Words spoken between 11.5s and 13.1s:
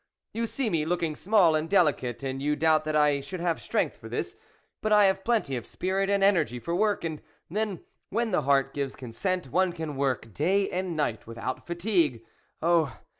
fatigue. Oh